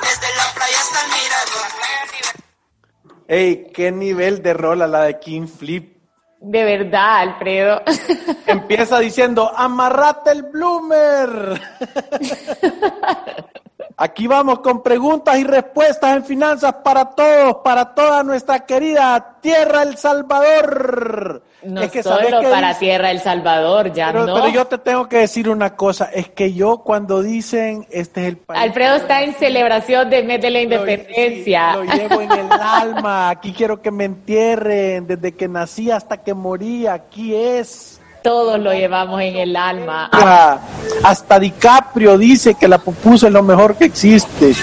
[0.00, 1.68] Desde la playa hasta el mirador.
[3.28, 5.94] Ey, qué nivel de rola la de King Flip.
[6.40, 7.82] De verdad, Alfredo.
[8.46, 11.60] Empieza diciendo, amarrate el bloomer.
[13.96, 19.82] Aquí vamos con preguntas y respuestas en finanzas para todos, para toda nuestra querida Tierra
[19.82, 21.44] El Salvador.
[21.62, 24.34] No es que solo para Tierra El Salvador, ya pero, no.
[24.34, 28.28] Pero yo te tengo que decir una cosa, es que yo cuando dicen este es
[28.30, 28.60] el país.
[28.60, 31.76] Alfredo está en celebración del mes de la independencia.
[31.76, 36.16] Lo, lo llevo en el alma, aquí quiero que me entierren, desde que nací hasta
[36.16, 37.93] que morí, aquí es.
[38.24, 40.08] Todos lo llevamos en el alma.
[41.04, 44.54] Hasta DiCaprio dice que la pupusa es lo mejor que existe.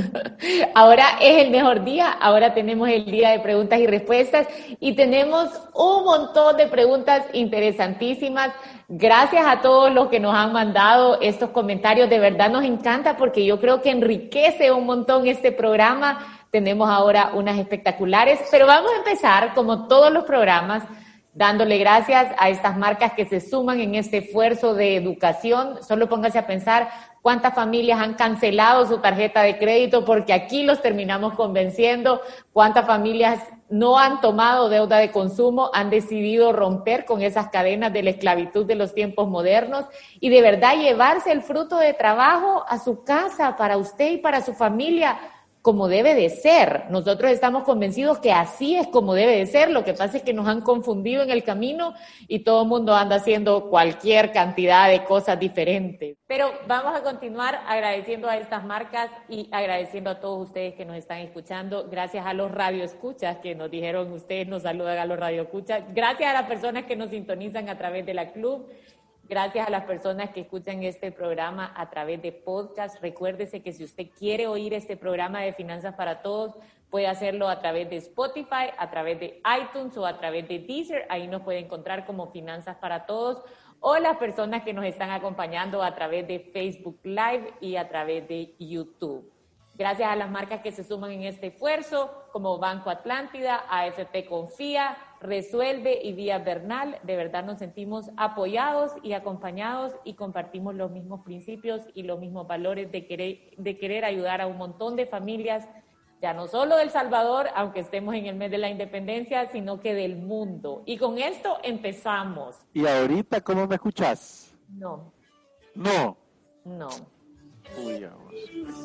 [0.74, 4.46] Ahora es el mejor día, ahora tenemos el día de preguntas y respuestas
[4.80, 8.50] y tenemos un montón de preguntas interesantísimas.
[8.88, 13.44] Gracias a todos los que nos han mandado estos comentarios, de verdad nos encanta porque
[13.44, 16.40] yo creo que enriquece un montón este programa.
[16.50, 20.84] Tenemos ahora unas espectaculares, pero vamos a empezar como todos los programas
[21.34, 25.82] dándole gracias a estas marcas que se suman en este esfuerzo de educación.
[25.82, 26.88] Solo póngase a pensar
[27.22, 32.20] cuántas familias han cancelado su tarjeta de crédito porque aquí los terminamos convenciendo,
[32.52, 38.04] cuántas familias no han tomado deuda de consumo, han decidido romper con esas cadenas de
[38.04, 39.86] la esclavitud de los tiempos modernos
[40.20, 44.42] y de verdad llevarse el fruto de trabajo a su casa, para usted y para
[44.42, 45.18] su familia
[45.64, 46.90] como debe de ser.
[46.90, 49.70] Nosotros estamos convencidos que así es como debe de ser.
[49.70, 51.94] Lo que pasa es que nos han confundido en el camino
[52.28, 56.18] y todo el mundo anda haciendo cualquier cantidad de cosas diferentes.
[56.26, 60.96] Pero vamos a continuar agradeciendo a estas marcas y agradeciendo a todos ustedes que nos
[60.96, 61.88] están escuchando.
[61.90, 65.82] Gracias a los radioescuchas que nos dijeron, ustedes nos saludan a los radioescuchas.
[65.94, 68.68] Gracias a las personas que nos sintonizan a través de la club.
[69.26, 73.00] Gracias a las personas que escuchan este programa a través de podcast.
[73.00, 76.58] Recuérdese que si usted quiere oír este programa de Finanzas para Todos,
[76.90, 81.06] puede hacerlo a través de Spotify, a través de iTunes o a través de Deezer.
[81.08, 83.42] Ahí nos puede encontrar como Finanzas para Todos.
[83.80, 88.28] O las personas que nos están acompañando a través de Facebook Live y a través
[88.28, 89.32] de YouTube.
[89.76, 94.96] Gracias a las marcas que se suman en este esfuerzo, como Banco Atlántida, AFP Confía,
[95.24, 101.24] Resuelve y Vía Bernal, de verdad nos sentimos apoyados y acompañados y compartimos los mismos
[101.24, 105.66] principios y los mismos valores de querer, de querer ayudar a un montón de familias,
[106.20, 109.94] ya no solo del Salvador, aunque estemos en el mes de la independencia, sino que
[109.94, 110.82] del mundo.
[110.84, 112.56] Y con esto empezamos.
[112.74, 114.54] ¿Y ahorita cómo me escuchas?
[114.68, 115.10] No.
[115.74, 116.18] No.
[116.66, 116.88] No.
[117.78, 118.06] Uy,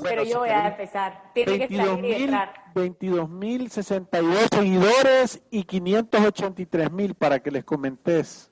[0.03, 1.31] Pero yo voy a empezar.
[1.33, 2.53] Tiene que salir y entrar.
[2.75, 8.51] 22.062 seguidores y 583.000 para que les comentes.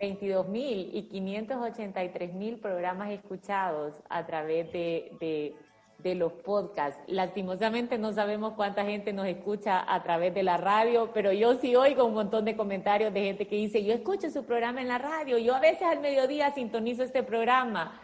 [0.00, 5.54] 22.000 y 583.000 programas escuchados a través de, de,
[6.00, 7.00] de, los podcasts.
[7.06, 11.74] Lastimosamente no sabemos cuánta gente nos escucha a través de la radio, pero yo sí
[11.76, 14.98] oigo un montón de comentarios de gente que dice, yo escucho su programa en la
[14.98, 17.98] radio, yo a veces al mediodía sintonizo este programa.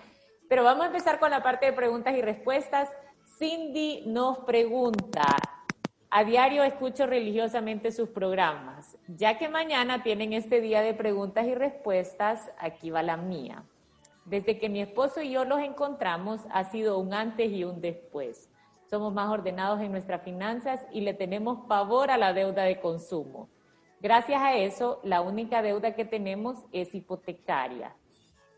[0.53, 2.91] Pero vamos a empezar con la parte de preguntas y respuestas.
[3.38, 5.25] Cindy nos pregunta,
[6.11, 8.99] a diario escucho religiosamente sus programas.
[9.09, 13.65] Ya que mañana tienen este día de preguntas y respuestas, aquí va la mía.
[14.26, 18.50] Desde que mi esposo y yo los encontramos, ha sido un antes y un después.
[18.91, 23.49] Somos más ordenados en nuestras finanzas y le tenemos pavor a la deuda de consumo.
[24.03, 27.97] Gracias a eso, la única deuda que tenemos es hipotecaria.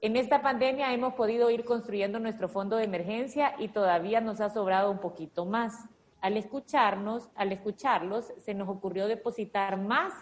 [0.04, 4.50] En esta pandemia hemos podido ir construyendo nuestro fondo de emergencia y todavía nos ha
[4.50, 5.88] sobrado un poquito más.
[6.20, 10.12] Al escucharnos, al escucharlos, se nos ocurrió depositar más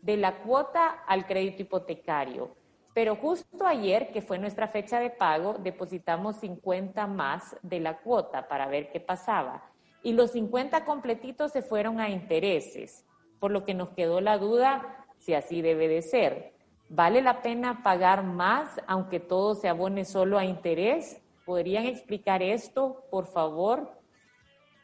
[0.00, 2.56] de la cuota al crédito hipotecario.
[2.94, 8.48] pero justo ayer, que fue nuestra fecha de pago, depositamos 50 más de la cuota
[8.48, 9.62] para ver qué pasaba.
[10.02, 13.04] Y los 50 completitos se fueron a intereses,
[13.38, 16.57] por lo que nos quedó la duda si así debe de ser.
[16.90, 21.20] ¿Vale la pena pagar más aunque todo se abone solo a interés?
[21.44, 23.92] ¿Podrían explicar esto, por favor?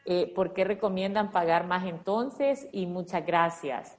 [0.05, 2.67] Eh, ¿Por qué recomiendan pagar más entonces?
[2.71, 3.97] Y muchas gracias.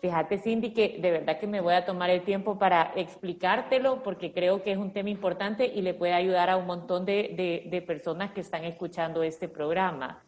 [0.00, 4.32] Fíjate, Cindy, que de verdad que me voy a tomar el tiempo para explicártelo porque
[4.32, 8.30] creo que es un tema importante y le puede ayudar a un montón de, personas
[8.30, 10.22] que están escuchando este programa.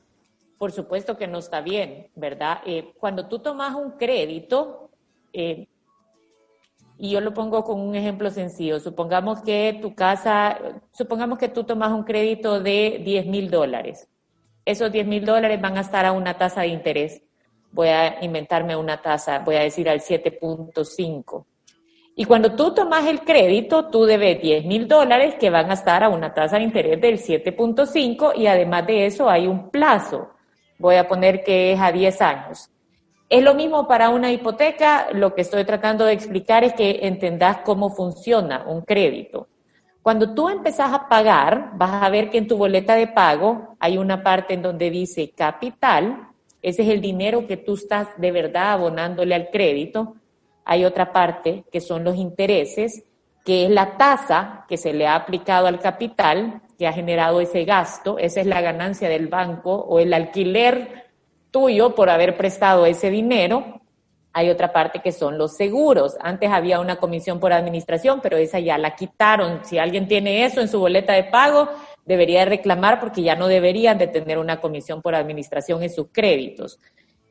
[0.56, 2.60] Por supuesto que no está bien, ¿verdad?
[2.66, 4.90] Eh, cuando tú tomas un crédito,
[5.32, 5.68] eh,
[6.98, 10.58] y yo lo pongo con un ejemplo sencillo, supongamos que tu casa,
[10.92, 14.08] supongamos que tú tomas un crédito de 10 mil dólares.
[14.64, 17.22] Esos 10 mil dólares van a estar a una tasa de interés
[17.70, 21.44] voy a inventarme una tasa, voy a decir al 7.5.
[22.16, 26.02] Y cuando tú tomas el crédito, tú debes 10 mil dólares que van a estar
[26.02, 30.30] a una tasa de interés del 7.5 y además de eso hay un plazo.
[30.78, 32.70] Voy a poner que es a 10 años.
[33.28, 37.58] Es lo mismo para una hipoteca, lo que estoy tratando de explicar es que entendas
[37.64, 39.48] cómo funciona un crédito.
[40.02, 43.98] Cuando tú empezás a pagar, vas a ver que en tu boleta de pago hay
[43.98, 46.28] una parte en donde dice capital
[46.62, 50.16] ese es el dinero que tú estás de verdad abonándole al crédito.
[50.64, 53.04] Hay otra parte que son los intereses,
[53.44, 57.64] que es la tasa que se le ha aplicado al capital, que ha generado ese
[57.64, 58.18] gasto.
[58.18, 61.07] Esa es la ganancia del banco o el alquiler
[61.50, 63.80] tuyo por haber prestado ese dinero.
[64.32, 66.16] Hay otra parte que son los seguros.
[66.20, 69.64] Antes había una comisión por administración, pero esa ya la quitaron.
[69.64, 71.68] Si alguien tiene eso en su boleta de pago,
[72.04, 76.78] debería reclamar porque ya no deberían de tener una comisión por administración en sus créditos.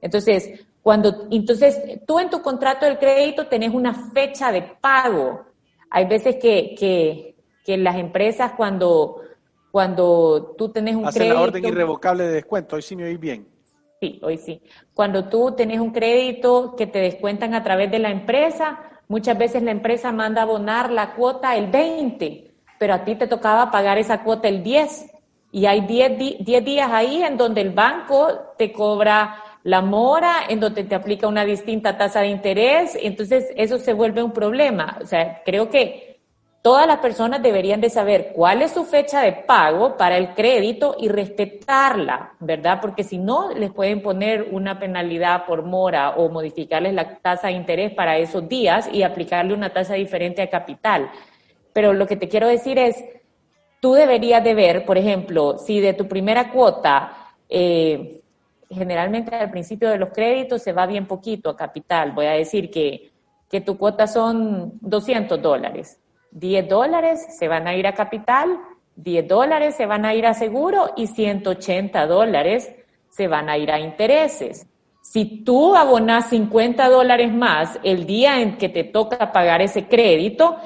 [0.02, 5.46] Entonces, cuando, entonces tú en tu contrato del crédito tenés una fecha de pago.
[5.90, 6.76] Hay veces que,
[7.66, 9.22] que, las empresas cuando,
[9.72, 13.46] cuando tú tenés un Hacen la orden irrevocable de descuento, hoy sí me oí bien.
[14.00, 14.62] Sí, hoy sí.
[14.94, 19.64] Cuando tú tenés un crédito que te descuentan a través de la empresa, muchas veces
[19.64, 22.48] la empresa manda abonar la cuota el 20
[22.78, 25.12] pero a ti te tocaba pagar esa cuota el 10
[25.52, 30.84] y hay 10, días ahí en donde el banco te cobra la mora, en donde
[30.84, 34.98] te aplica una distinta tasa de interés, entonces eso se vuelve un problema.
[35.02, 36.07] O sea, creo que
[36.62, 40.96] todas las personas deberían de saber cuál es su fecha de pago para el crédito
[41.00, 42.80] y respetarla, ¿verdad?
[42.82, 47.54] Porque si no, les pueden poner una penalidad por mora o modificarles la tasa de
[47.54, 51.10] interés para esos días y aplicarle una tasa diferente a capital.
[51.74, 53.04] Pero lo que te quiero decir es,
[53.80, 58.22] tú deberías de ver, por ejemplo, si de tu primera cuota, eh,
[58.70, 62.70] generalmente al principio de los créditos se va bien poquito a capital, voy a decir
[62.70, 63.12] que,
[63.50, 66.00] que tu cuota son 200 dólares.
[66.32, 68.60] 10 dólares se van a ir a capital,
[68.96, 72.72] 10 dólares se van a ir a seguro y 180 dólares
[73.10, 74.68] se van a ir a intereses.
[75.02, 80.58] Si tú abonas 50 dólares más el día en que te toca pagar ese crédito,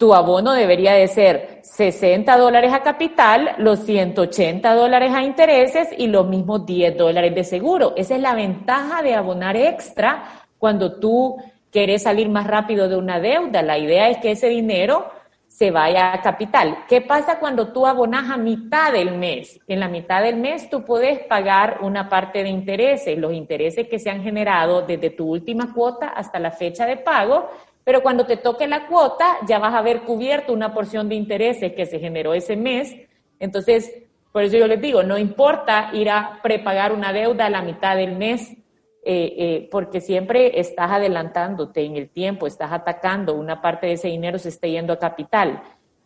[0.00, 6.06] tu abono debería de ser 60 dólares a capital, los 180 dólares a intereses y
[6.06, 7.92] los mismos 10 dólares de seguro.
[7.96, 11.36] Esa es la ventaja de abonar extra cuando tú
[11.70, 13.62] quieres salir más rápido de una deuda.
[13.62, 15.10] La idea es que ese dinero
[15.46, 16.84] se vaya a capital.
[16.88, 19.60] ¿Qué pasa cuando tú abonas a mitad del mes?
[19.66, 23.98] En la mitad del mes tú puedes pagar una parte de intereses, los intereses que
[23.98, 27.48] se han generado desde tu última cuota hasta la fecha de pago
[27.84, 31.72] pero cuando te toque la cuota, ya vas a haber cubierto una porción de intereses
[31.72, 32.94] que se generó ese mes.
[33.38, 33.92] Entonces,
[34.32, 37.96] por eso yo les digo, no importa ir a prepagar una deuda a la mitad
[37.96, 38.56] del mes,
[39.02, 44.08] eh, eh, porque siempre estás adelantándote en el tiempo, estás atacando, una parte de ese
[44.08, 45.62] dinero se está yendo a capital.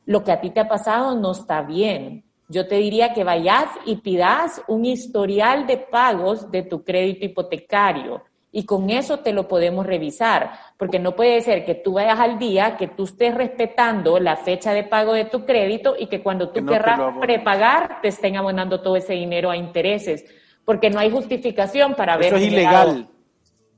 [0.06, 2.24] Lo que a ti te ha pasado no está bien.
[2.48, 8.22] Yo te diría que vayas y pidas un historial de pagos de tu crédito hipotecario
[8.52, 12.38] y con eso te lo podemos revisar, porque no puede ser que tú vayas al
[12.38, 16.50] día, que tú estés respetando la fecha de pago de tu crédito y que cuando
[16.50, 20.24] tú querrás prepagar te estén abonando todo ese dinero a intereses,
[20.64, 23.08] porque no hay justificación para haber Eso es ilegal.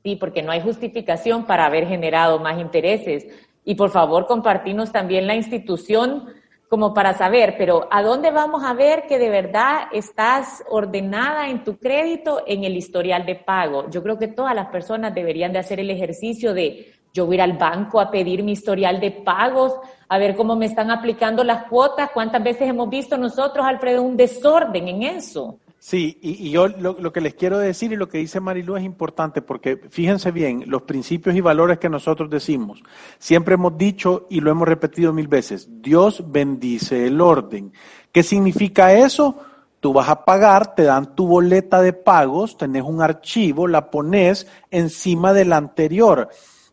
[0.05, 3.27] Sí, porque no hay justificación para haber generado más intereses.
[3.65, 6.27] Y por favor, compartirnos también la institución
[6.69, 11.63] como para saber, pero ¿a dónde vamos a ver que de verdad estás ordenada en
[11.63, 13.89] tu crédito en el historial de pago?
[13.89, 17.43] Yo creo que todas las personas deberían de hacer el ejercicio de yo voy ir
[17.43, 19.75] al banco a pedir mi historial de pagos,
[20.09, 24.17] a ver cómo me están aplicando las cuotas, cuántas veces hemos visto nosotros, Alfredo, un
[24.17, 25.59] desorden en eso.
[25.79, 29.41] Sí, y, yo lo, que les quiero decir y lo que dice Marilu es importante
[29.41, 32.83] porque fíjense bien, los principios y valores que nosotros decimos,
[33.19, 37.73] siempre hemos dicho y lo hemos repetido mil veces, Dios bendice el orden.
[38.11, 39.37] ¿Qué significa eso?
[39.79, 44.49] Tú vas a pagar, te dan tu boleta de pagos, tenés un archivo, la pones
[44.71, 46.31] encima de la anterior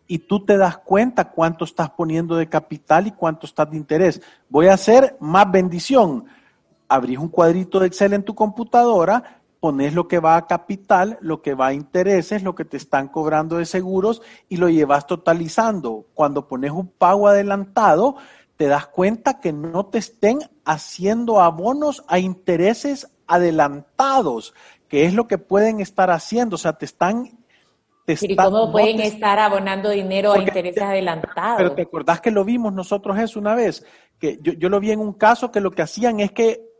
[0.08, 4.22] y tú te das cuenta cuánto estás poniendo de capital y cuánto estás de interés.
[4.50, 6.26] Voy a hacer más bendición.
[6.88, 11.42] Abrís un cuadrito de Excel en tu computadora, pones lo que va a capital, lo
[11.42, 16.06] que va a intereses, lo que te están cobrando de seguros y lo llevas totalizando.
[16.14, 18.18] Cuando pones un pago adelantado,
[18.58, 24.54] te das cuenta que no te estén haciendo abonos a intereses adelantados,
[24.88, 26.56] que es lo que pueden estar haciendo.
[26.56, 27.44] O sea, te están
[28.06, 31.58] ¿Y cómo pueden estar abonando dinero a intereses adelantados?
[31.58, 33.86] Pero te acordás que lo vimos nosotros eso una vez,
[34.20, 36.73] que yo, yo lo vi en un caso que lo que hacían es que,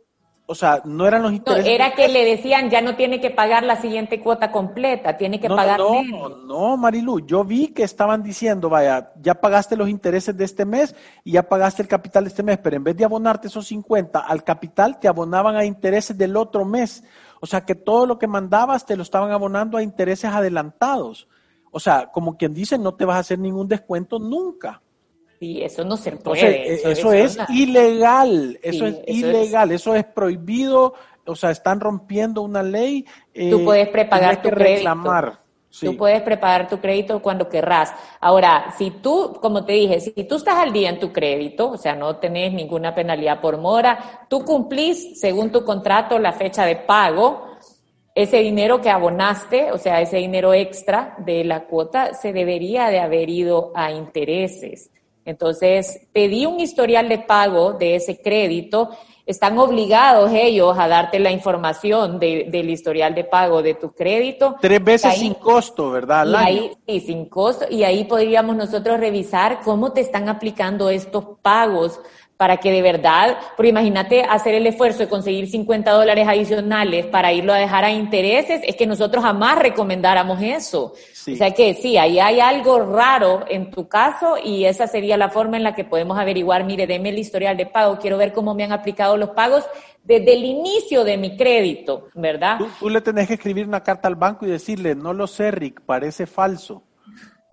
[0.46, 1.64] o sea, no eran los intereses.
[1.64, 5.40] No, era que le decían, ya no tiene que pagar la siguiente cuota completa, tiene
[5.40, 9.88] que pagar no, No, no, Marilu, yo vi que estaban diciendo, vaya, ya pagaste los
[9.88, 12.94] intereses de este mes y ya pagaste el capital de este mes, pero en vez
[12.94, 17.04] de abonarte esos 50 al capital, te abonaban a intereses del otro mes.
[17.40, 21.26] O sea que todo lo que mandabas te lo estaban abonando a intereses adelantados.
[21.70, 24.82] O sea, como quien dice, no te vas a hacer ningún descuento nunca.
[25.40, 26.74] Sí, eso no se puede.
[26.74, 30.94] eso, es ilegal, eso es ilegal, eso es prohibido,
[31.26, 33.04] o sea, están rompiendo una ley.
[33.50, 35.44] Tú puedes prepagar tu reclamar.
[35.80, 37.92] Tú puedes preparar tu crédito cuando querrás.
[38.20, 41.76] Ahora, si tú, como te dije, si tú estás al día en tu crédito, o
[41.76, 46.76] sea, no tenés ninguna penalidad por mora, tú cumplís, según tu contrato, la fecha de
[46.76, 47.56] pago,
[48.14, 53.00] ese dinero que abonaste, o sea, ese dinero extra de la cuota, se debería de
[53.00, 54.90] haber ido a intereses.
[55.24, 58.90] Entonces, pedí un historial de pago de ese crédito
[59.26, 64.56] están obligados ellos a darte la información del historial de pago de tu crédito.
[64.60, 66.26] Tres veces sin costo, ¿verdad?
[66.26, 67.64] y ahí, sí, sin costo.
[67.70, 72.00] Y ahí podríamos nosotros revisar cómo te están aplicando estos pagos
[72.44, 77.32] para que de verdad, porque imagínate hacer el esfuerzo de conseguir 50 dólares adicionales para
[77.32, 80.92] irlo a dejar a intereses, es que nosotros jamás recomendáramos eso.
[80.92, 85.30] O sea que sí, ahí hay algo raro en tu caso y esa sería la
[85.30, 88.54] forma en la que podemos averiguar, mire, deme el historial de pago, quiero ver cómo
[88.54, 89.64] me han aplicado los pagos
[90.02, 92.58] desde el inicio de mi crédito, ¿verdad?
[92.58, 95.50] Tú, tú le tenés que escribir una carta al banco y decirle, no lo sé,
[95.50, 96.82] Rick, parece falso.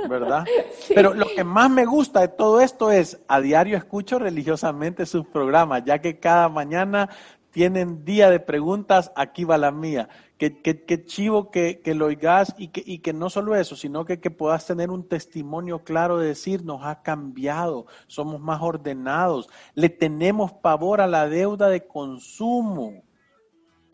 [0.08, 0.46] ¿Verdad?
[0.93, 5.25] Pero lo que más me gusta de todo esto es, a diario escucho religiosamente sus
[5.25, 7.10] programas, ya que cada mañana
[7.51, 10.10] tienen día de preguntas, aquí va la mía.
[10.38, 14.05] Qué, qué, chivo que, que, lo oigas y que, y que no solo eso, sino
[14.05, 19.50] que, que puedas tener un testimonio claro de decir, nos ha cambiado, somos más ordenados,
[19.75, 23.03] le tenemos pavor a la deuda de consumo.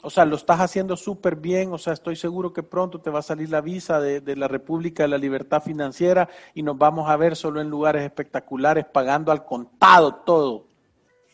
[0.04, 3.20] O sea, lo estás haciendo súper bien, o sea, estoy seguro que pronto te va
[3.20, 7.18] a salir la visa de, la República de la Libertad Financiera y nos vamos a
[7.18, 10.68] ver solo en lugares espectaculares, pagando al contado todo.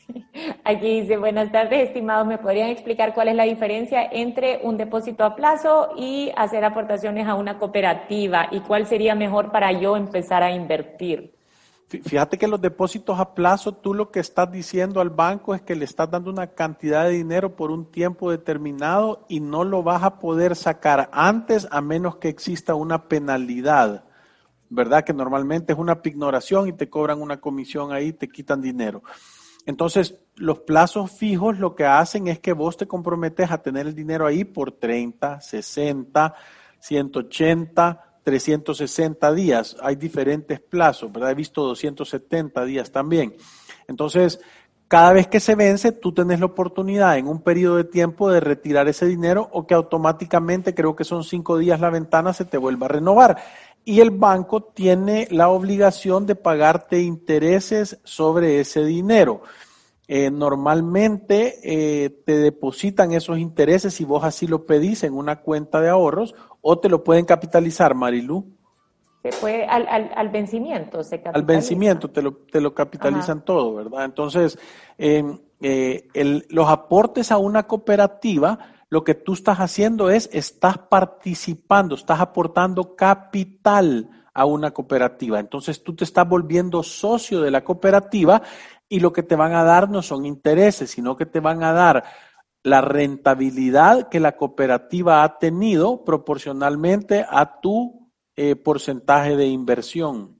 [0.63, 5.25] Aquí dice, buenas tardes, estimados, ¿me podrían explicar cuál es la diferencia entre un depósito
[5.25, 10.41] a plazo y hacer aportaciones a una cooperativa y cuál sería mejor para yo empezar
[10.41, 11.33] a invertir?
[11.89, 15.75] Fíjate que los depósitos a plazo, tú lo que estás diciendo al banco es que
[15.75, 20.01] le estás dando una cantidad de dinero por un tiempo determinado y no lo vas
[20.03, 24.05] a poder sacar antes a menos que exista una penalidad,
[24.69, 25.03] ¿verdad?
[25.03, 29.03] Que normalmente es una pignoración y te cobran una comisión ahí, te quitan dinero.
[29.65, 33.95] Entonces, los plazos fijos lo que hacen es que vos te comprometes a tener el
[33.95, 36.33] dinero ahí por 30, 60,
[36.79, 41.31] 180, 360 días, hay diferentes plazos, ¿verdad?
[41.31, 43.35] He visto 270 días también.
[43.87, 44.39] Entonces,
[44.87, 48.39] cada vez que se vence, tú tienes la oportunidad en un periodo de tiempo de
[48.39, 52.57] retirar ese dinero o que automáticamente, creo que son cinco días la ventana, se te
[52.57, 53.37] vuelva a renovar.
[53.85, 59.41] Y el banco tiene la obligación de pagarte intereses sobre ese dinero.
[60.07, 65.79] Eh, normalmente eh, te depositan esos intereses si vos así lo pedís en una cuenta
[65.79, 68.45] de ahorros o te lo pueden capitalizar, Marilu.
[69.21, 71.39] Se puede al, al, vencimiento, se capitaliza.
[71.39, 74.03] Al vencimiento te lo, te lo capitalizan todo, ¿verdad?
[74.03, 74.59] Entonces,
[74.97, 76.09] em, eh,
[76.49, 82.97] los aportes a una cooperativa, lo que tú estás haciendo es, estás participando, estás aportando
[82.97, 85.39] capital a una cooperativa.
[85.39, 88.41] Entonces tú te estás volviendo socio de la cooperativa
[88.93, 91.73] y lo que te van a dar no son intereses, sino que te van a
[91.73, 92.03] dar
[92.61, 100.39] la rentabilidad que la cooperativa ha tenido proporcionalmente a tu eh, porcentaje de inversión.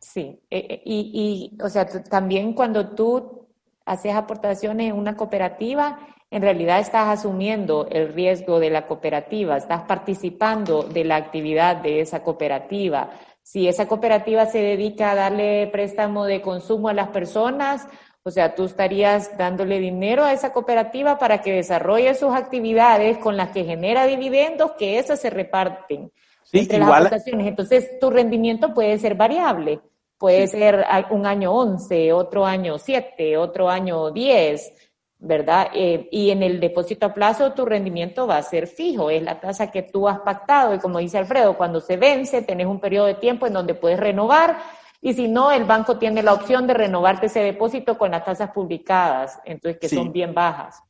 [0.00, 3.48] Sí, eh, eh, y, y, o sea, también cuando tú
[3.86, 5.98] haces aportaciones en una cooperativa,
[6.30, 12.02] en realidad estás asumiendo el riesgo de la cooperativa, estás participando de la actividad de
[12.02, 13.12] esa cooperativa.
[13.46, 17.86] Si esa cooperativa se dedica a darle préstamo de consumo a las personas,
[18.24, 23.36] o sea, tú estarías dándole dinero a esa cooperativa para que desarrolle sus actividades con
[23.36, 26.10] las que genera dividendos, que esas se reparten
[26.52, 27.46] entre las aportaciones.
[27.46, 29.78] Entonces, tu rendimiento puede ser variable.
[30.18, 34.85] Puede ser un año 11, otro año 7, otro año 10,
[35.18, 35.68] ¿verdad?
[35.74, 39.40] Eh, y en el depósito a plazo tu rendimiento va a ser fijo, es la
[39.40, 43.06] tasa que tú has pactado y como dice Alfredo, cuando se vence tenés un periodo
[43.06, 44.58] de tiempo en donde puedes renovar
[45.00, 48.50] y si no, el banco tiene la opción de renovarte ese depósito con las tasas
[48.50, 50.82] publicadas, entonces que son bien bajas.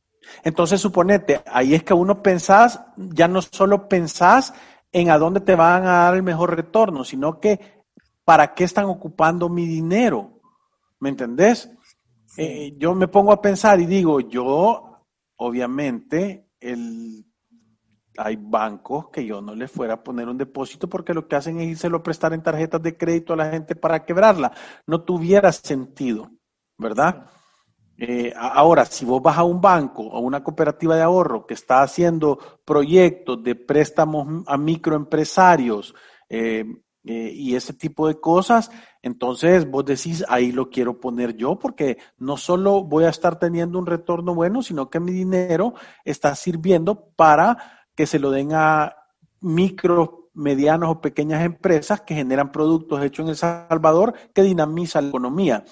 [0.43, 4.53] Entonces, suponete, ahí es que uno pensás, ya no solo pensás
[4.91, 7.83] en a dónde te van a dar el mejor retorno, sino que
[8.23, 10.31] para qué están ocupando mi dinero.
[10.99, 11.69] ¿Me entendés?
[12.37, 15.05] Eh, yo me pongo a pensar y digo, yo,
[15.37, 17.25] obviamente, el
[18.17, 21.59] hay bancos que yo no les fuera a poner un depósito porque lo que hacen
[21.59, 24.51] es írselo a prestar en tarjetas de crédito a la gente para quebrarla.
[24.87, 26.31] No tuviera sentido,
[26.77, 27.27] ¿verdad?
[27.99, 31.81] Eh, ahora, si vos vas a un banco o una cooperativa de ahorro que está
[31.81, 35.95] haciendo proyectos de préstamos a microempresarios
[36.29, 36.65] eh,
[37.05, 38.69] eh, y ese tipo de cosas,
[39.07, 43.79] entonces vos decís, ahí lo quiero poner yo porque no solo voy a estar teniendo
[43.79, 45.73] un retorno bueno, sino que mi dinero
[46.05, 48.95] está sirviendo para que se lo den a
[49.41, 55.09] micro, medianos o pequeñas empresas que generan productos hechos en El Salvador que dinamizan la
[55.09, 55.65] economía.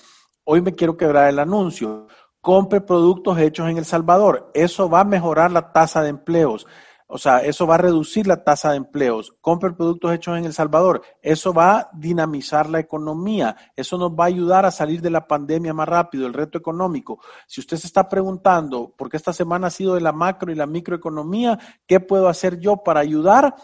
[0.43, 2.07] Hoy me quiero quebrar el anuncio.
[2.41, 4.51] Compre productos hechos en El Salvador.
[4.53, 6.67] Eso va a mejorar la tasa de empleos.
[7.07, 9.35] O sea, eso va a reducir la tasa de empleos.
[9.39, 11.03] Compre productos hechos en El Salvador.
[11.21, 13.55] Eso va a dinamizar la economía.
[13.75, 17.19] Eso nos va a ayudar a salir de la pandemia más rápido, el reto económico.
[17.45, 20.55] Si usted se está preguntando, por qué esta semana ha sido de la macro y
[20.55, 23.55] la microeconomía, ¿qué puedo hacer yo para ayudar?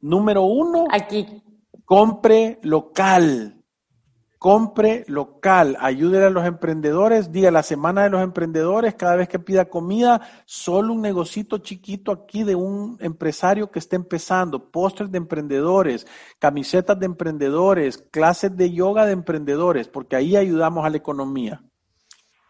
[0.00, 1.42] Número uno, aquí.
[1.86, 3.63] Compre local
[4.44, 9.38] compre local, ayúdele a los emprendedores, diga la semana de los emprendedores, cada vez que
[9.38, 15.16] pida comida, solo un negocito chiquito aquí de un empresario que esté empezando, pósters de
[15.16, 16.06] emprendedores,
[16.38, 21.62] camisetas de emprendedores, clases de yoga de emprendedores, porque ahí ayudamos a la economía.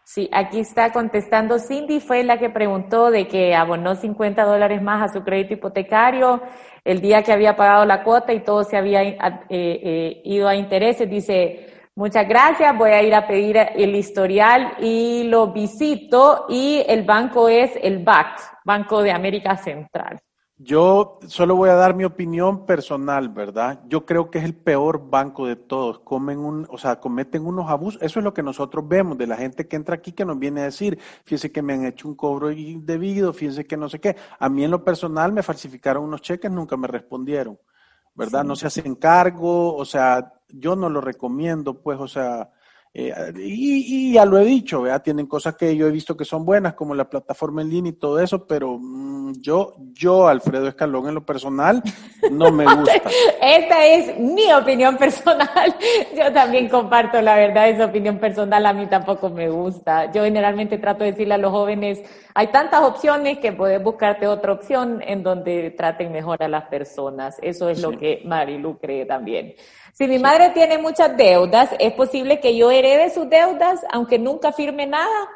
[0.03, 5.01] Sí, aquí está contestando Cindy, fue la que preguntó de que abonó 50 dólares más
[5.01, 6.41] a su crédito hipotecario
[6.83, 9.17] el día que había pagado la cuota y todo se había eh,
[9.49, 11.09] eh, ido a intereses.
[11.09, 12.77] Dice, Muchas gracias.
[12.77, 18.03] Voy a ir a pedir el historial y lo visito y el banco es el
[18.03, 20.19] BAC, Banco de América Central.
[20.57, 23.81] Yo solo voy a dar mi opinión personal, ¿verdad?
[23.87, 25.99] Yo creo que es el peor banco de todos.
[25.99, 28.01] Comen un, o sea, cometen unos abusos.
[28.01, 30.61] Eso es lo que nosotros vemos de la gente que entra aquí que nos viene
[30.61, 34.17] a decir, fíjense que me han hecho un cobro indebido, fíjense que no sé qué.
[34.37, 37.57] A mí en lo personal me falsificaron unos cheques, nunca me respondieron.
[38.15, 38.45] ¿verdad?
[38.45, 42.49] No se hacen cargo, o sea, yo no lo recomiendo, pues, o sea,
[42.97, 45.01] eh, y, ya lo he dicho, ¿verdad?
[45.01, 47.95] Tienen cosas que yo he visto que son buenas, como la plataforma en línea y
[47.95, 51.83] todo eso, pero mm, yo, yo, Alfredo Escalón, en lo personal,
[52.31, 52.93] no me gusta.
[53.41, 55.75] Esta es mi opinión personal.
[56.17, 60.11] Yo también comparto la verdad, esa opinión personal a mí tampoco me gusta.
[60.13, 62.01] Yo generalmente trato de decirle a los jóvenes,
[62.33, 67.37] hay tantas opciones que puedes buscarte otra opción en donde traten mejor a las personas.
[67.41, 69.55] Eso es lo que Marilu cree también.
[69.97, 74.51] Si mi madre tiene muchas deudas, ¿es posible que yo herede sus deudas aunque nunca
[74.51, 75.29] firme nada?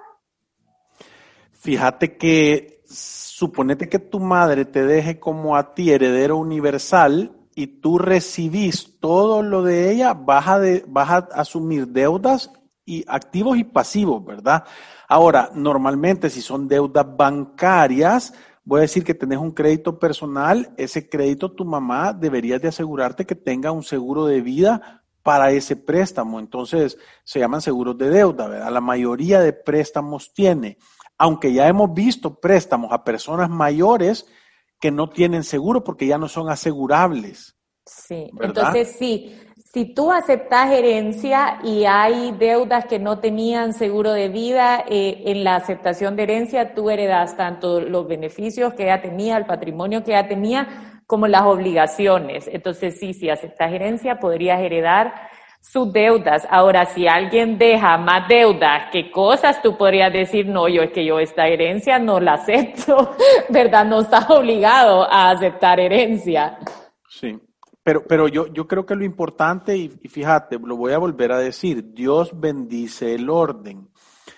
[1.53, 7.99] Fíjate que suponete que tu madre te deje como a ti heredero universal y tú
[7.99, 12.51] recibís todo lo de ella, vas a, vas a asumir deudas
[12.83, 14.65] y activos y pasivos, ¿verdad?
[15.07, 18.33] Ahora, normalmente si son deudas bancarias,
[18.69, 23.25] voy a decir que tenés un crédito personal, ese crédito tu mamá deberías de asegurarte
[23.25, 26.39] que tenga un seguro de vida para ese préstamo.
[26.39, 28.71] Entonces, se llaman seguros de deuda, ¿verdad?
[28.71, 30.77] La mayoría de préstamos tiene,
[31.17, 34.27] aunque ya hemos visto préstamos a personas mayores
[34.79, 37.57] que no tienen seguro porque ya no son asegurables.
[37.87, 39.35] Sí, entonces sí,
[39.71, 45.43] si tú aceptas herencia y hay deudas que no tenían seguro de vida, eh, en
[45.43, 50.11] la aceptación de herencia tú heredas tanto los beneficios que ella tenía, el patrimonio que
[50.11, 52.47] ella tenía, como las obligaciones.
[52.51, 55.13] Entonces sí, si aceptas herencia podrías heredar
[55.61, 56.47] sus deudas.
[56.49, 61.05] Ahora, si alguien deja más deudas que cosas, tú podrías decir, no, yo es que
[61.05, 63.15] yo esta herencia no la acepto,
[63.49, 63.85] ¿verdad?
[63.85, 66.57] No estás obligado a aceptar herencia.
[67.07, 67.39] Sí.
[67.89, 71.39] Pero, pero yo, yo creo que lo importante, y, fíjate, lo voy a volver a
[71.39, 73.89] decir, Dios bendice el orden.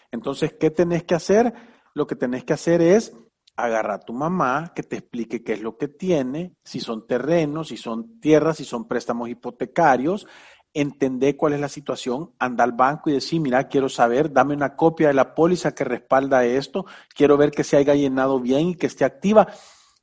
[0.09, 1.53] Entonces, ¿qué tenés que hacer?
[1.93, 3.13] lo que tenés que hacer es
[3.55, 7.67] agarrar a tu mamá, que te explique qué es lo que tiene, si son terrenos,
[7.67, 10.25] si son tierras, si son préstamos hipotecarios,
[10.73, 14.77] entender cuál es la situación, anda al banco y decir, mira, quiero saber, dame una
[14.77, 18.75] copia de la póliza que respalda esto, quiero ver que se haya llenado bien y
[18.75, 19.49] que esté activa.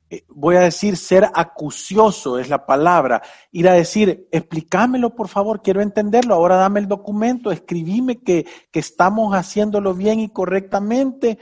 [0.09, 5.61] Eh, voy a decir, ser acucioso es la palabra, ir a decir, explícamelo por favor,
[5.61, 11.37] quiero entenderlo, ahora dame el documento, escribime que, que estamos haciéndolo bien y correctamente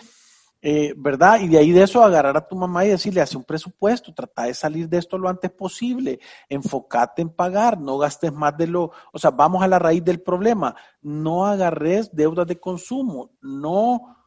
[0.60, 1.40] eh, ¿verdad?
[1.40, 4.44] Y de ahí de eso agarrar a tu mamá y decirle, hace un presupuesto, trata
[4.44, 8.92] de salir de esto lo antes posible, enfócate en pagar, no gastes más de lo,
[9.14, 14.18] o sea, vamos a la raíz del problema, no agarres deudas de consumo, no,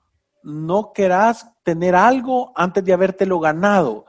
[0.44, 4.06] no querás tener algo antes de habértelo ganado.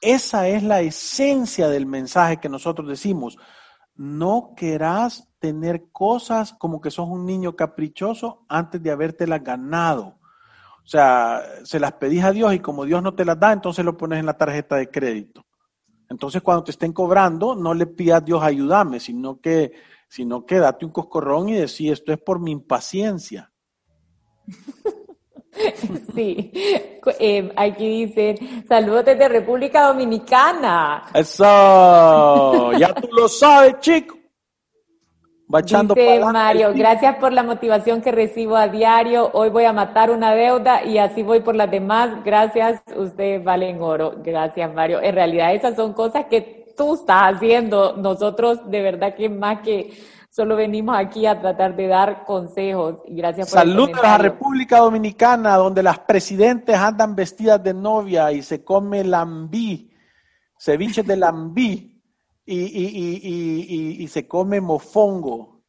[0.00, 3.38] Esa es la esencia del mensaje que nosotros decimos.
[3.94, 10.18] No querás tener cosas como que sos un niño caprichoso antes de habértelas ganado.
[10.82, 13.84] O sea, se las pedís a Dios y como Dios no te las da, entonces
[13.84, 15.44] lo pones en la tarjeta de crédito.
[16.08, 19.72] Entonces, cuando te estén cobrando, no le pidas a Dios ayúdame, sino que,
[20.08, 23.52] sino que date un coscorrón y decís, esto es por mi impaciencia.
[26.14, 26.50] Sí,
[27.18, 28.34] eh, aquí dice,
[28.68, 31.04] saludos desde República Dominicana.
[31.14, 34.16] Eso, ya tú lo sabes, chico.
[35.48, 39.30] Dice Mario, gracias por la motivación que recibo a diario.
[39.32, 42.22] Hoy voy a matar una deuda y así voy por las demás.
[42.24, 44.14] Gracias, ustedes valen oro.
[44.22, 45.00] Gracias, Mario.
[45.02, 47.96] En realidad esas son cosas que tú estás haciendo.
[47.96, 49.92] Nosotros de verdad que más que
[50.30, 53.02] solo venimos aquí a tratar de dar consejos.
[53.08, 58.42] Gracias por Saludos a la República Dominicana, donde las presidentes andan vestidas de novia y
[58.42, 59.90] se come lambí,
[60.56, 62.00] ceviche de lambí
[62.46, 65.62] y, se come mofongo.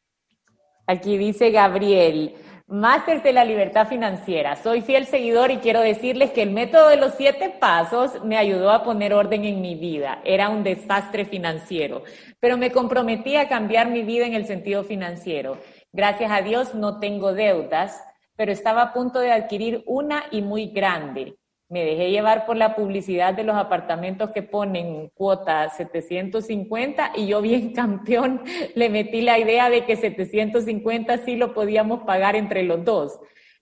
[0.86, 2.34] Aquí dice Gabriel,
[2.72, 4.56] Máster de la Libertad Financiera.
[4.56, 8.70] Soy fiel seguidor y quiero decirles que el método de los siete pasos me ayudó
[8.70, 10.22] a poner orden en mi vida.
[10.24, 12.02] Era un desastre financiero,
[12.40, 15.58] pero me comprometí a cambiar mi vida en el sentido financiero.
[15.92, 18.02] Gracias a Dios no tengo deudas,
[18.36, 21.36] pero estaba a punto de adquirir una y muy grande
[21.72, 27.40] me dejé llevar por la publicidad de los apartamentos que ponen cuota 750 y yo
[27.40, 28.42] bien campeón
[28.74, 33.18] le metí la idea de que 750 sí lo podíamos pagar entre los dos.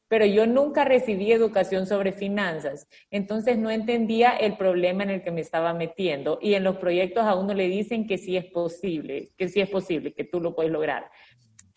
[0.08, 5.30] Pero yo nunca recibí educación sobre finanzas, entonces no entendía el problema en el que
[5.30, 9.28] me estaba metiendo y en los proyectos a uno le dicen que sí es posible,
[9.38, 11.08] que sí es posible, que tú lo puedes lograr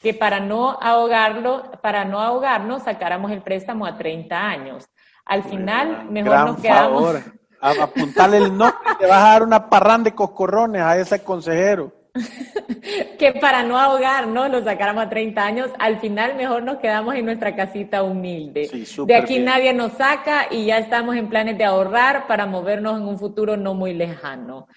[0.04, 4.90] que para no ahogarlo, para no ahogarnos, sacáramos el préstamo a 30 años.
[5.26, 7.04] Al final, mejor nos quedamos.
[7.04, 7.80] Favor.
[7.82, 11.94] apuntarle el nombre te vas a dar una parrán de coscorrones a ese consejero.
[13.18, 14.48] que para no ahogar, ¿no?
[14.48, 18.70] Lo sacáramos a 30 años, al final mejor nos quedamos en nuestra casita humilde.
[19.06, 23.08] de aquí nadie nos saca y ya estamos en planes de ahorrar para movernos en
[23.08, 24.68] un futuro no muy lejano.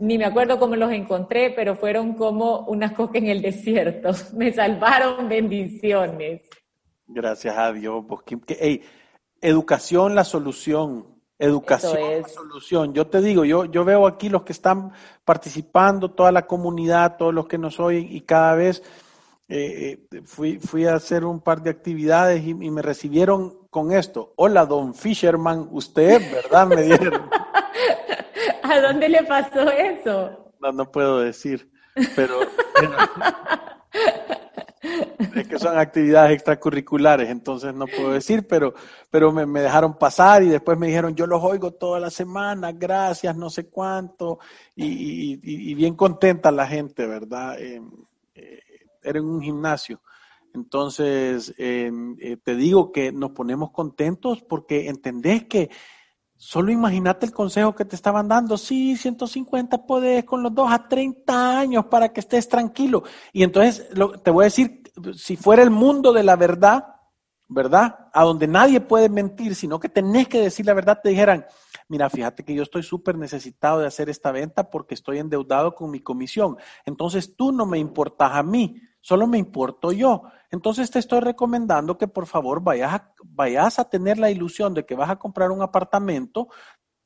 [0.00, 4.10] Ni me acuerdo cómo los encontré, pero fueron como unas cosas en el desierto.
[4.34, 6.48] Me salvaron bendiciones.
[7.06, 8.06] Gracias a Dios.
[8.08, 8.82] Porque, hey,
[9.40, 11.06] Educación la solución.
[11.38, 12.92] Educación la solución.
[12.92, 14.92] Yo te digo, yo, yo veo aquí los que están
[15.24, 18.82] participando, toda la comunidad, todos los que nos oyen y cada vez
[19.48, 24.32] eh, eh, fui, fui a hacer un par de actividades y, me recibieron con esto.
[24.36, 26.66] Hola, don Fisherman, usted, ¿verdad?
[26.68, 27.28] Me dijeron.
[28.62, 30.52] ¿A dónde le pasó eso?
[30.60, 31.68] No, no puedo decir,
[32.14, 32.40] pero...
[35.34, 38.74] es que son actividades extracurriculares, entonces no puedo decir, pero,
[39.10, 43.36] pero me, dejaron pasar y después me dijeron, yo los oigo toda la semana, gracias,
[43.36, 44.38] no sé cuánto,
[44.74, 47.58] y, bien contenta la gente, ¿verdad?
[47.58, 47.80] Eh,
[48.34, 48.60] eh,
[49.02, 50.00] era en un gimnasio.
[50.52, 55.70] Entonces, em, eh, te digo que nos ponemos contentos porque entendés que
[56.42, 58.56] Solo imagínate el consejo que te estaban dando.
[58.56, 63.02] Sí, 150 podés con los dos a 30 años para que estés tranquilo.
[63.30, 63.86] Y entonces
[64.24, 64.79] te voy a decir,
[65.14, 66.96] si fuera el mundo de la verdad,
[67.48, 68.08] ¿verdad?
[68.12, 71.44] A donde nadie puede mentir, sino que tenés que decir la verdad, te dijeran,
[71.88, 75.90] mira, fíjate que yo estoy súper necesitado de hacer esta venta porque estoy endeudado con
[75.90, 76.56] mi comisión.
[76.86, 80.22] Entonces tú no me importas a mí, solo me importo yo.
[80.52, 84.86] Entonces te estoy recomendando que por favor vayas a, vayas a tener la ilusión de
[84.86, 86.48] que vas a comprar un apartamento,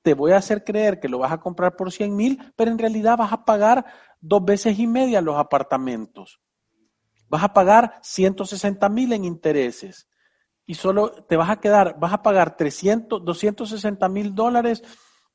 [0.02, 2.78] te voy a hacer creer que lo vas a comprar por 100 mil, pero en
[2.78, 3.86] realidad vas a pagar
[4.20, 6.43] dos veces y media los apartamentos.
[7.34, 10.08] Vas a pagar 160 mil en intereses
[10.66, 14.84] y solo te vas a quedar, vas a pagar 300, 260 mil dólares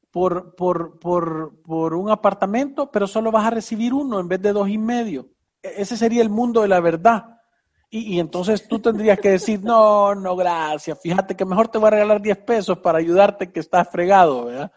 [0.10, 4.54] por, por, por, por un apartamento, pero solo vas a recibir uno en vez de
[4.54, 5.28] dos y medio.
[5.62, 7.42] E-, ese sería el mundo de la verdad.
[7.90, 11.92] Y, entonces tú tendrías que decir, no, no, gracias, fíjate que mejor te voy a
[11.92, 14.72] regalar 10 pesos para ayudarte que estás fregado, ¿verdad?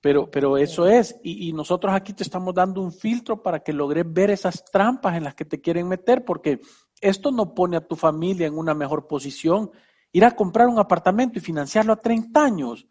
[0.00, 3.74] Pero, pero eso es, y, y, nosotros aquí te estamos dando un filtro para que
[3.74, 6.60] logres ver esas trampas en las que te quieren meter, porque
[7.00, 9.70] esto no pone a tu familia en una mejor posición.
[10.12, 12.86] Ir a comprar un apartamento y financiarlo a 30 años.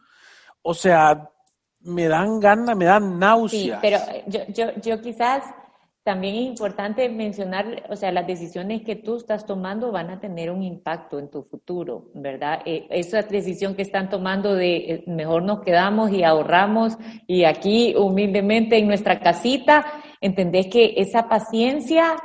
[0.62, 1.32] O sea,
[1.82, 3.80] me dan ganas, me dan náuseas.
[3.80, 5.43] Sí, pero yo, yo, yo quizás
[6.04, 10.50] también es importante mencionar, o sea, las decisiones que tú estás tomando van a tener
[10.50, 12.62] un impacto en tu futuro, ¿verdad?
[12.66, 17.94] Eh, esa decisión que están tomando de eh, mejor nos quedamos y ahorramos y aquí
[17.96, 19.86] humildemente en nuestra casita,
[20.22, 22.16] entendés que esa paciencia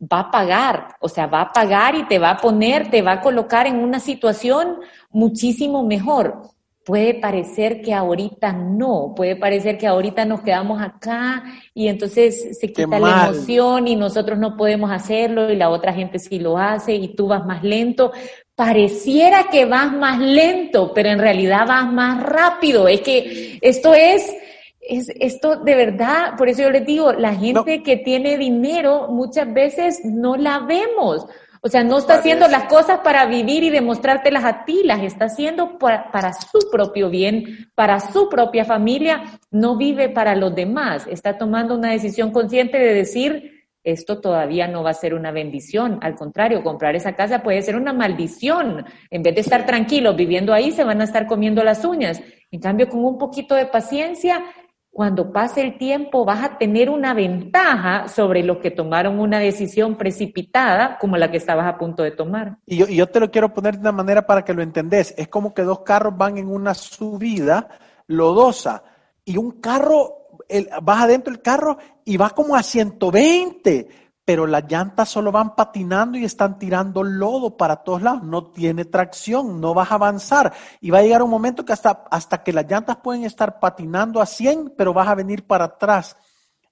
[0.00, 3.12] va a pagar, o sea, va a pagar y te va a poner, te va
[3.12, 4.78] a colocar en una situación
[5.10, 6.51] muchísimo mejor.
[6.84, 12.72] Puede parecer que ahorita no, puede parecer que ahorita nos quedamos acá y entonces se
[12.72, 16.94] quita la emoción y nosotros no podemos hacerlo y la otra gente sí lo hace
[16.94, 18.10] y tú vas más lento.
[18.56, 22.88] Pareciera que vas más lento, pero en realidad vas más rápido.
[22.88, 24.34] Es que esto es,
[24.80, 29.52] es esto de verdad, por eso yo les digo, la gente que tiene dinero muchas
[29.54, 31.28] veces no la vemos
[31.64, 35.26] o sea, no está haciendo las cosas para vivir y demostrártelas a ti, las está
[35.26, 39.22] haciendo para, su propio bien, para su propia familia,
[39.52, 44.82] no vive para los demás, está tomando una decisión consciente de decir, esto todavía no
[44.82, 48.84] va a ser una bendición, al contrario, comprar esa casa puede ser una maldición.
[49.10, 52.20] En vez de estar tranquilos viviendo ahí, se van a estar comiendo las uñas.
[52.50, 54.44] En cambio, con un poquito de paciencia,
[54.92, 59.96] cuando pase el tiempo vas a tener una ventaja sobre los que tomaron una decisión
[59.96, 62.58] precipitada como la que estabas a punto de tomar.
[62.66, 65.14] Y yo, yo te lo quiero poner de una manera para que lo entendés.
[65.16, 67.68] Es como que dos carros van en una subida
[68.06, 68.84] lodosa
[69.24, 74.70] y un carro, el, vas adentro del carro y va como a 120 pero las
[74.70, 79.74] llantas solo van patinando y están tirando lodo para todos lados, no tiene tracción, no
[79.74, 82.98] vas a avanzar y va a llegar un momento que hasta, hasta que las llantas
[82.98, 86.16] pueden estar patinando a 100, pero vas a venir para atrás.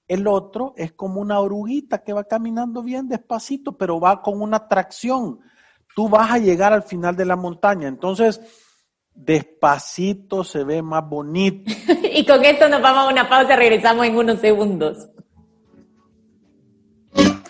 [0.07, 4.67] El otro es como una oruguita que va caminando bien despacito, pero va con una
[4.67, 5.39] tracción.
[5.95, 7.87] Tú vas a llegar al final de la montaña.
[7.87, 8.41] Entonces,
[9.13, 11.71] despacito se ve más bonito.
[12.13, 15.09] y con esto nos vamos a una pausa, regresamos en unos segundos.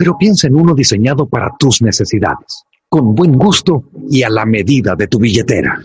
[0.00, 4.96] pero piensa en uno diseñado para tus necesidades, con buen gusto y a la medida
[4.96, 5.78] de tu billetera.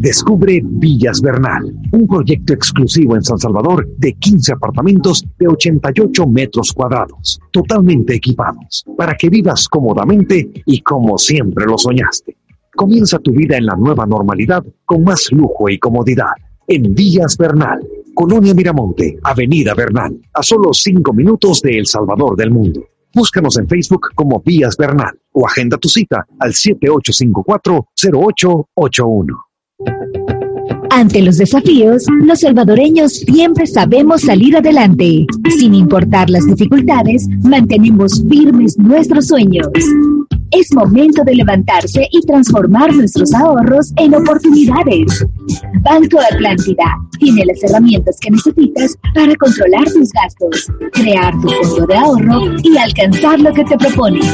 [0.00, 6.72] Descubre Villas Bernal, un proyecto exclusivo en San Salvador de 15 apartamentos de 88 metros
[6.72, 12.36] cuadrados, totalmente equipados, para que vivas cómodamente y como siempre lo soñaste.
[12.74, 16.32] Comienza tu vida en la nueva normalidad con más lujo y comodidad.
[16.66, 17.78] En Villas Bernal,
[18.12, 22.80] Colonia Miramonte, Avenida Bernal, a solo 5 minutos de El Salvador del Mundo.
[23.12, 29.36] Búscanos en Facebook como Vías Bernal o agenda tu cita al 7854-0881.
[30.90, 35.26] Ante los desafíos, los salvadoreños siempre sabemos salir adelante.
[35.58, 39.68] Sin importar las dificultades, mantenemos firmes nuestros sueños.
[40.52, 45.24] Es momento de levantarse y transformar nuestros ahorros en oportunidades.
[45.82, 46.84] Banco Atlántida
[47.18, 52.76] tiene las herramientas que necesitas para controlar tus gastos, crear tu fondo de ahorro y
[52.76, 54.26] alcanzar lo que te propones.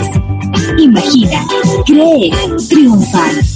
[0.79, 1.45] Imagina,
[1.85, 2.31] cree,
[2.69, 3.56] triunfa.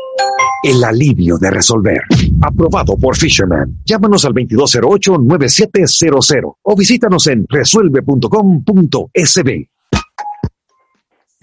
[0.63, 2.01] El alivio de resolver.
[2.41, 3.79] Aprobado por Fisherman.
[3.85, 9.69] Llámanos al 2208-9700 o visítanos en resuelve.com.sb.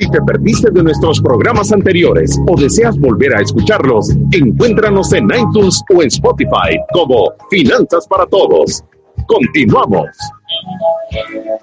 [0.01, 5.83] Si te perdiste de nuestros programas anteriores o deseas volver a escucharlos, encuéntranos en iTunes
[5.93, 8.85] o en Spotify como Finanzas para Todos.
[9.27, 10.07] Continuamos.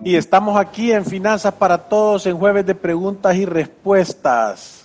[0.04, 4.85] Y estamos aquí en Finanzas para Todos en jueves de preguntas y respuestas.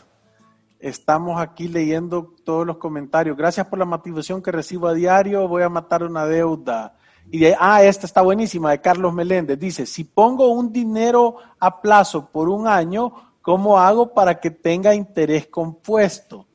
[0.80, 3.36] Estamos aquí leyendo todos los comentarios.
[3.36, 5.46] Gracias por la motivación que recibo a diario.
[5.46, 6.96] Voy a matar una deuda.
[7.30, 9.58] Y de, ah, esta está buenísima, de Carlos Meléndez.
[9.58, 13.12] Dice, si pongo un dinero a plazo por un año,
[13.42, 16.46] ¿cómo hago para que tenga interés compuesto?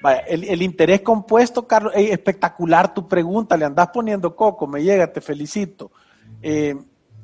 [0.00, 5.12] Vaya, el, interés compuesto, Carlos, es espectacular tu pregunta, le andas poniendo coco, me llega,
[5.12, 5.90] te felicito.
[6.40, 6.76] Eh,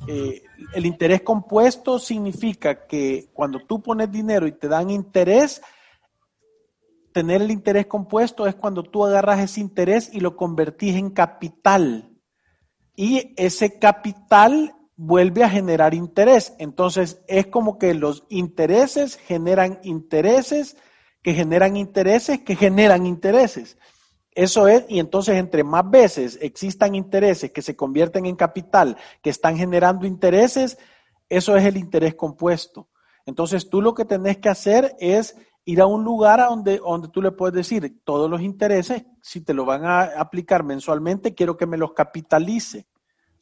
[0.09, 0.42] eh,
[0.75, 5.62] el interés compuesto significa que cuando tú pones dinero y te dan interés,
[7.14, 12.11] tener el interés compuesto es cuando tú agarras ese interés y lo convertís en capital.
[12.96, 16.55] Y ese capital vuelve a generar interés.
[16.59, 20.77] Entonces es como que los intereses generan intereses,
[21.22, 23.79] que generan intereses, que generan intereses.
[24.33, 29.31] Eso es, y entonces entre más veces existan intereses que se convierten en capital, que
[29.31, 30.79] están generando intereses,
[31.29, 32.88] eso es el interés compuesto.
[33.24, 37.09] Entonces tú lo que tenés que hacer es ir a un lugar a donde, donde
[37.09, 41.57] tú le puedes decir todos los intereses, si te lo van a aplicar mensualmente, quiero
[41.57, 42.87] que me los capitalice,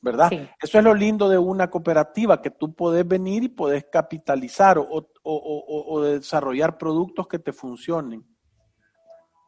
[0.01, 0.33] ¿verdad?
[0.61, 5.09] Eso es lo lindo de una cooperativa, que tú puedes venir y puedes capitalizar o,
[5.23, 8.25] o, desarrollar productos que te funcionen.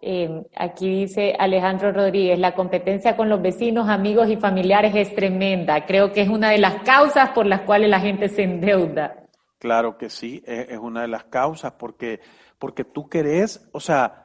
[0.06, 5.87] Eh, aquí dice Alejandro Rodríguez, la competencia con los vecinos, amigos y familiares es tremenda.
[5.87, 9.24] Creo que es una de las causas por las cuales la gente se endeuda.
[9.58, 12.20] Claro que sí, es una de las causas, porque
[12.58, 14.24] porque tú querés, o sea,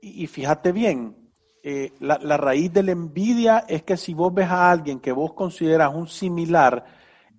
[0.00, 1.16] y, fíjate bien,
[1.62, 5.32] eh, la, raíz de la envidia es que si vos ves a alguien que vos
[5.34, 6.84] consideras un similar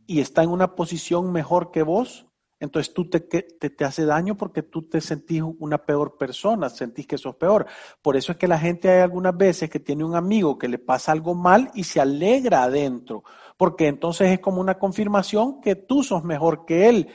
[0.06, 2.28] y está en una posición mejor que vos,
[2.60, 7.06] entonces tú te, te, te, hace daño porque tú te sentís una peor persona, sentís
[7.06, 7.67] que sos peor.
[8.02, 10.80] Por eso es que la gente hay algunas veces que tiene un amigo que le
[10.80, 13.23] pasa algo mal y se alegra adentro,
[13.58, 17.08] porque entonces es como una confirmación que tú sos mejor que él,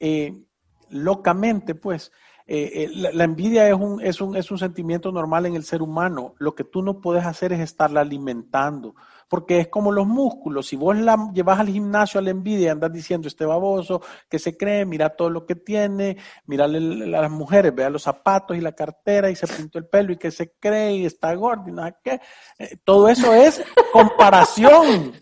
[0.00, 0.42] eh,
[0.88, 2.10] locamente, pues.
[2.50, 5.82] Eh, eh, la, envidia es un, es, un, es un sentimiento normal en el ser
[5.82, 6.34] humano.
[6.38, 8.94] Lo que tú no puedes hacer es estarla alimentando,
[9.28, 10.66] porque es como los músculos.
[10.66, 14.56] Si vos la llevas al gimnasio a la envidia, andas diciendo este baboso que se
[14.56, 18.72] cree, mira todo lo que tiene, mira a las mujeres, vea los zapatos y la
[18.72, 21.98] cartera y se pintó el pelo y que se cree y está gordo y nada
[22.02, 22.18] que.
[22.58, 25.12] Eh, todo eso es comparación.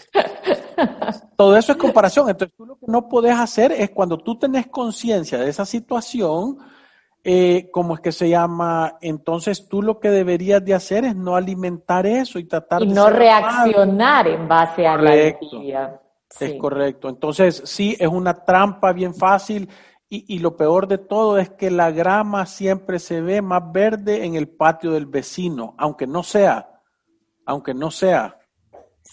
[1.36, 2.30] Todo eso es comparación.
[2.30, 6.58] Entonces tú lo que no puedes hacer es cuando tú tenés conciencia de esa situación,
[7.28, 8.98] eh, ¿cómo es que se llama?
[9.00, 13.10] Entonces tú lo que deberías de hacer es no alimentar eso y tratar y no
[13.10, 16.00] reaccionar en base a la envidia.
[16.38, 17.08] Es correcto.
[17.08, 19.68] Entonces sí, es una trampa bien fácil
[20.08, 24.24] y, y, lo peor de todo es que la grama siempre se ve más verde
[24.24, 26.80] en el patio del vecino, aunque no sea,
[27.44, 28.38] aunque no sea.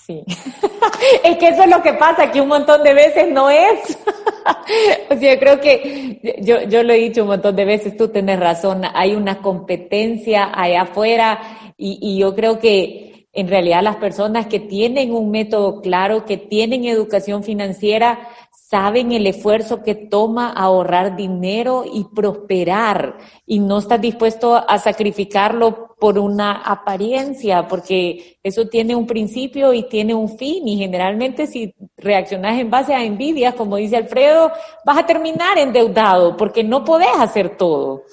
[0.05, 0.21] Sí.
[1.23, 3.97] es que eso es lo que pasa, que un montón de veces no es.
[5.09, 8.09] o sea, yo creo que yo, yo lo he dicho un montón de veces, tú
[8.09, 11.39] tienes razón, hay una competencia allá afuera
[11.77, 16.37] y, y yo creo que en realidad las personas que tienen un método claro, que
[16.37, 18.29] tienen educación financiera,
[18.73, 25.95] saben el esfuerzo que toma ahorrar dinero y prosperar y no estás dispuesto a sacrificarlo
[25.99, 31.73] por una apariencia, porque eso tiene un principio y tiene un fin y generalmente si
[31.97, 34.51] reaccionas en base a envidia, como dice Alfredo,
[34.85, 38.03] vas a terminar endeudado porque no podés hacer todo.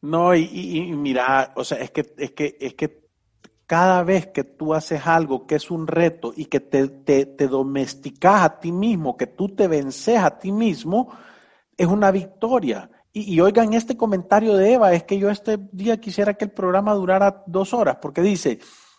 [0.00, 3.03] No, y, y mira, o sea, es que, es que, es que
[3.66, 8.42] cada vez que tú haces algo que es un reto y que te, te, domesticas
[8.42, 11.08] a ti mismo, que tú te vences a ti mismo,
[11.76, 12.90] es una victoria.
[13.12, 16.50] Y, y, oigan este comentario de Eva, es que yo este día quisiera que el
[16.50, 18.58] programa durara dos horas, porque dice,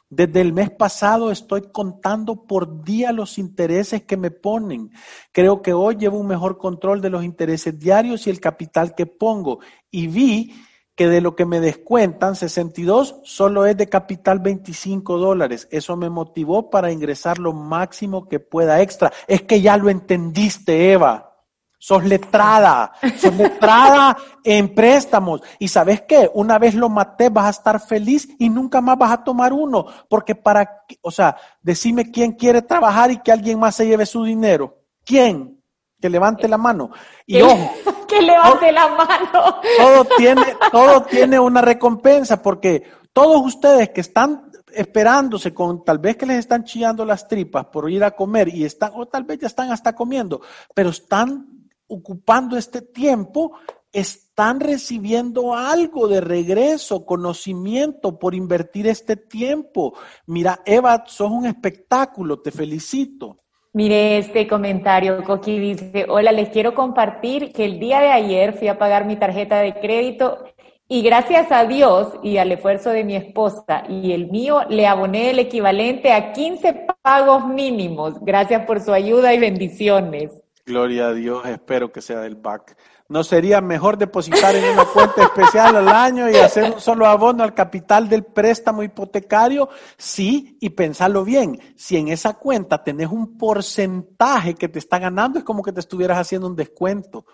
[0.10, 4.92] desde el mes pasado estoy contando por día los intereses que me ponen.
[5.32, 9.08] Creo que hoy llevo un mejor control de los intereses diarios y el capital que
[9.08, 9.60] pongo.
[9.90, 10.54] Y vi
[10.96, 15.68] que de lo que me descuentan, 62 solo es de capital 25 dólares.
[15.70, 19.12] Eso me motivó para ingresar lo máximo que pueda extra.
[19.28, 21.34] Es que ya lo entendiste, Eva.
[21.78, 25.42] Sos letrada, sos letrada en préstamos.
[25.60, 29.12] Y sabes qué, una vez lo maté, vas a estar feliz y nunca más vas
[29.12, 29.86] a tomar uno.
[30.10, 34.24] Porque para, o sea, decime quién quiere trabajar y que alguien más se lleve su
[34.24, 34.80] dinero.
[35.04, 35.55] ¿Quién?
[36.00, 36.92] Que levante la mano.
[37.26, 37.72] Y ojo.
[38.08, 39.62] que levante la mano.
[39.78, 42.84] Todo tiene, todo tiene una recompensa porque
[43.14, 47.90] todos ustedes que están esperándose con tal vez que les están chillando las tripas por
[47.90, 50.42] ir a comer y están, o tal vez ya están hasta comiendo,
[50.74, 53.54] pero están ocupando este tiempo,
[53.92, 59.94] están recibiendo algo de regreso, conocimiento por invertir este tiempo.
[60.26, 63.45] Mira, Eva, sos un espectáculo, te felicito.
[63.76, 68.70] Mire este comentario, Coqui dice, hola, les quiero compartir que el día de ayer fui
[68.70, 70.46] a pagar mi tarjeta de crédito
[70.88, 75.32] y gracias a Dios y al esfuerzo de mi esposa y el mío, le aboné
[75.32, 78.14] el equivalente a 15 pagos mínimos.
[78.22, 80.32] Gracias por su ayuda y bendiciones.
[80.66, 82.78] Gloria a Dios, espero que sea del BAC.
[83.08, 87.44] ¿No sería mejor depositar en una cuenta especial al año y hacer un solo abono
[87.44, 89.70] al capital del préstamo hipotecario?
[89.96, 91.60] Sí, y pensarlo bien.
[91.76, 95.82] Si en esa cuenta tenés un porcentaje que te está ganando, es como que te
[95.82, 97.26] estuvieras haciendo un descuento.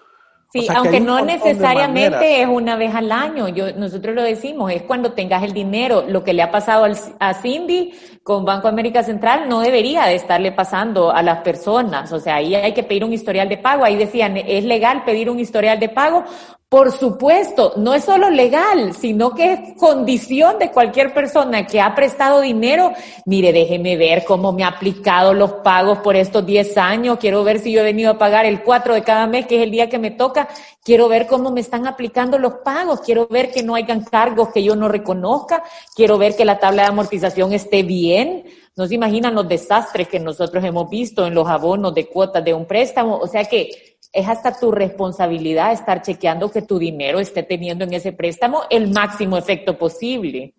[0.52, 5.14] Sí, aunque no necesariamente es una vez al año, yo, nosotros lo decimos, es cuando
[5.14, 6.04] tengas el dinero.
[6.06, 6.86] Lo que le ha pasado
[7.20, 12.12] a Cindy con Banco América Central no debería de estarle pasando a las personas.
[12.12, 13.86] O sea, ahí hay que pedir un historial de pago.
[13.86, 16.26] Ahí decían, es legal pedir un historial de pago
[16.72, 21.94] por supuesto, no es solo legal, sino que es condición de cualquier persona que ha
[21.94, 22.94] prestado dinero.
[23.26, 27.18] Mire, déjeme ver cómo me ha aplicado los pagos por estos 10 años.
[27.20, 29.64] Quiero ver si yo he venido a pagar el 4 de cada mes, que es
[29.64, 30.48] el día que me toca.
[30.82, 33.02] Quiero ver cómo me están aplicando los pagos.
[33.02, 35.64] Quiero ver que no hayan cargos que yo no reconozca.
[35.94, 38.46] Quiero ver que la tabla de amortización esté bien.
[38.78, 42.54] No se imaginan los desastres que nosotros hemos visto en los abonos de cuotas de
[42.54, 43.18] un préstamo.
[43.18, 47.94] O sea que es hasta tu responsabilidad estar chequeando que tu dinero esté teniendo en
[47.94, 50.54] ese préstamo el máximo efecto posible.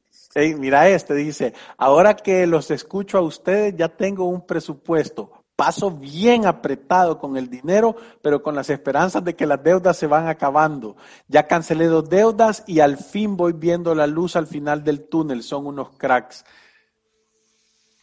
[0.58, 5.30] mira este, dice, ahora que los escucho a ustedes, ya tengo un presupuesto.
[5.54, 10.06] Paso bien apretado con el dinero, pero con las esperanzas de que las deudas se
[10.06, 10.96] van acabando.
[11.28, 15.42] Ya cancelé dos deudas y al fin voy viendo la luz al final del túnel.
[15.42, 16.44] Son unos cracks.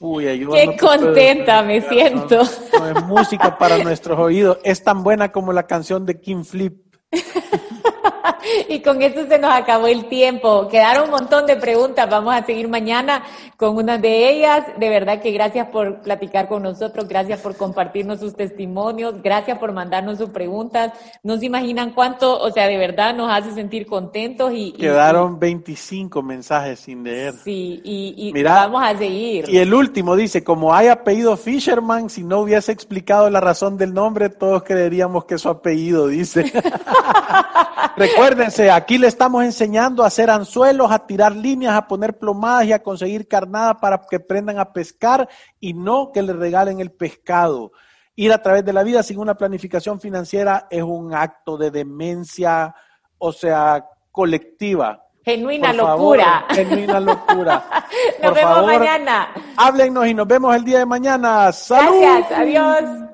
[0.01, 0.23] Uy,
[0.53, 2.41] Qué contenta me siento.
[2.77, 4.57] No, es música para nuestros oídos.
[4.63, 6.81] Es tan buena como la canción de Kim Flip.
[8.69, 10.67] y con eso se nos acabó el tiempo.
[10.67, 12.09] Quedaron un montón de preguntas.
[12.09, 13.23] Vamos a seguir mañana
[13.57, 14.65] con una de ellas.
[14.77, 17.07] De verdad que gracias por platicar con nosotros.
[17.07, 19.21] Gracias por compartirnos sus testimonios.
[19.21, 20.93] Gracias por mandarnos sus preguntas.
[21.23, 24.71] No se imaginan cuánto, o sea, de verdad nos hace sentir contentos y.
[24.73, 27.33] Quedaron 25 mensajes sin leer.
[27.43, 29.45] Sí, y, y vamos a seguir.
[29.49, 33.93] Y el último dice, como hay apellido Fisherman, si no hubiese explicado la razón del
[33.93, 36.51] nombre, todos creeríamos que su apellido, dice.
[37.95, 42.73] Recuérdense, aquí le estamos enseñando a hacer anzuelos, a tirar líneas, a poner plomadas y
[42.73, 45.27] a conseguir carnada para que aprendan a pescar
[45.59, 47.71] y no que le regalen el pescado.
[48.15, 52.75] Ir a través de la vida sin una planificación financiera es un acto de demencia,
[53.17, 55.05] o sea, colectiva.
[55.23, 56.45] Genuina locura.
[56.49, 57.63] genuina locura.
[58.23, 59.29] nos vemos mañana.
[59.57, 61.51] Háblennos y nos vemos el día de mañana.
[61.51, 62.01] ¡Salud!
[62.01, 63.09] Gracias, adiós.